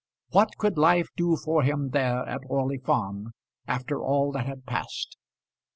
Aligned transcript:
What 0.29 0.57
could 0.57 0.79
life 0.79 1.09
do 1.15 1.35
for 1.37 1.61
him 1.61 1.91
there 1.91 2.27
at 2.27 2.41
Orley 2.47 2.79
Farm, 2.79 3.33
after 3.67 4.01
all 4.01 4.31
that 4.31 4.47
had 4.47 4.65
passed? 4.65 5.15